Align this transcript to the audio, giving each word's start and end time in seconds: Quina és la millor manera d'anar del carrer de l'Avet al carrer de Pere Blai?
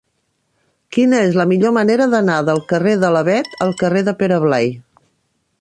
Quina 0.97 1.19
és 1.25 1.37
la 1.41 1.45
millor 1.51 1.75
manera 1.75 2.09
d'anar 2.15 2.39
del 2.49 2.63
carrer 2.73 2.97
de 3.05 3.15
l'Avet 3.17 3.55
al 3.67 3.77
carrer 3.83 4.07
de 4.09 4.19
Pere 4.23 4.45
Blai? 4.49 4.77